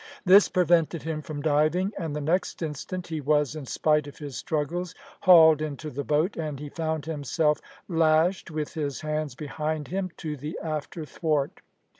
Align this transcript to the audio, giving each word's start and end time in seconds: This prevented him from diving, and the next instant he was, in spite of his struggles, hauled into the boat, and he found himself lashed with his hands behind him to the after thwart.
This 0.25 0.49
prevented 0.49 1.03
him 1.03 1.21
from 1.21 1.43
diving, 1.43 1.93
and 1.95 2.15
the 2.15 2.21
next 2.21 2.63
instant 2.63 3.05
he 3.05 3.21
was, 3.21 3.55
in 3.55 3.67
spite 3.67 4.07
of 4.07 4.17
his 4.17 4.35
struggles, 4.35 4.95
hauled 5.19 5.61
into 5.61 5.91
the 5.91 6.03
boat, 6.03 6.35
and 6.37 6.59
he 6.59 6.69
found 6.69 7.05
himself 7.05 7.61
lashed 7.87 8.49
with 8.49 8.73
his 8.73 9.01
hands 9.01 9.35
behind 9.35 9.89
him 9.89 10.09
to 10.17 10.35
the 10.35 10.57
after 10.63 11.05
thwart. 11.05 11.61